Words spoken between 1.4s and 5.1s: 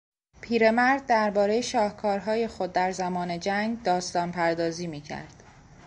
شاهکارهای خود در زمان جنگ داستانپردازی